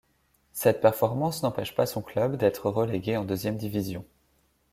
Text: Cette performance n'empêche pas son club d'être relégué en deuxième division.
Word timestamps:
Cette 0.51 0.81
performance 0.81 1.43
n'empêche 1.43 1.75
pas 1.75 1.85
son 1.85 2.01
club 2.01 2.35
d'être 2.35 2.71
relégué 2.71 3.17
en 3.17 3.23
deuxième 3.23 3.57
division. 3.57 4.03